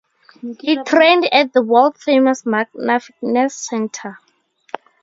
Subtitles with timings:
[0.59, 4.17] He trained at the world-famous Magna Fitness Center.